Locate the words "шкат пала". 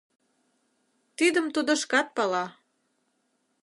1.81-2.45